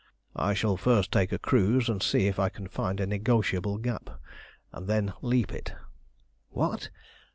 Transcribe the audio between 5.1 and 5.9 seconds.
leap it."